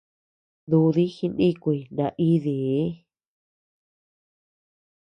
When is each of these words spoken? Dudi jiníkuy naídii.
Dudi 0.69 1.05
jiníkuy 1.15 1.79
naídii. 1.95 2.83